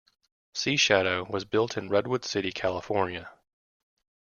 [0.55, 3.29] "Sea Shadow" was built in Redwood City, California.